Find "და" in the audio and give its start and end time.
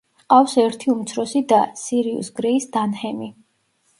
1.51-1.59